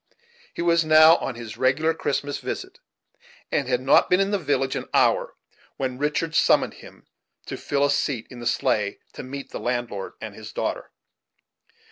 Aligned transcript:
He 0.51 0.63
was 0.63 0.83
now 0.83 1.17
on 1.17 1.35
his 1.35 1.57
regular 1.57 1.93
Christmas 1.93 2.39
visit, 2.39 2.79
and 3.51 3.67
had 3.67 3.81
not 3.81 4.09
been 4.09 4.19
in 4.19 4.31
the 4.31 4.39
village 4.39 4.75
an 4.75 4.89
hour 4.95 5.35
when 5.77 5.99
Richard 5.99 6.33
summoned 6.33 6.73
him 6.73 7.05
to 7.45 7.55
fill 7.55 7.85
a 7.85 7.91
seat 7.91 8.25
in 8.31 8.39
the 8.39 8.47
sleigh 8.47 8.97
to 9.13 9.21
meet 9.21 9.51
the 9.51 9.59
landlord 9.59 10.13
and 10.19 10.33
his 10.33 10.51
daughter. 10.51 10.89